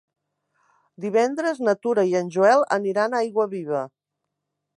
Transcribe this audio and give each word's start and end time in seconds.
Divendres 1.03 1.61
na 1.67 1.75
Tura 1.83 2.07
i 2.13 2.15
en 2.21 2.33
Joel 2.37 2.67
aniran 2.79 3.15
a 3.15 3.21
Aiguaviva. 3.27 3.85